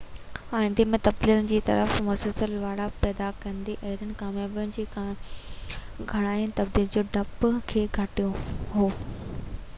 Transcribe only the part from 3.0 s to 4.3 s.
پيدا ڪندي اهڙين